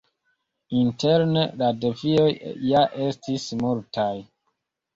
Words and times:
Interne, 0.79 1.43
la 1.59 1.69
defioj 1.85 2.25
ja 2.73 2.83
estis 3.11 3.49
multaj. 3.63 4.11